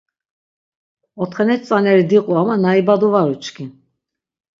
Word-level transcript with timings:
Otxeneç 1.21 1.61
tzaneri 1.63 2.03
diqu 2.09 2.31
ama 2.41 2.55
na 2.63 2.69
ibadu 2.81 3.07
var 3.15 3.27
uçkin. 3.33 3.69